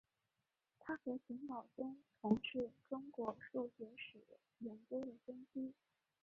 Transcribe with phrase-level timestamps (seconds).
[0.79, 4.17] 他和钱宝琮同是中国数学史
[4.57, 5.75] 研究的先驱。